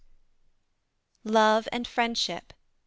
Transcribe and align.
LOVE 1.25 1.67
AND 1.71 1.87
FRIENDSHIP. 1.87 2.53